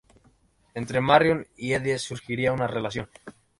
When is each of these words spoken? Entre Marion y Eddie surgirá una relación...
Entre 0.73 0.99
Marion 0.99 1.45
y 1.55 1.73
Eddie 1.73 1.99
surgirá 1.99 2.53
una 2.53 2.65
relación... 2.65 3.07